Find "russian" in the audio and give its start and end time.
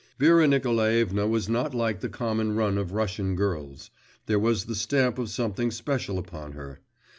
2.91-3.35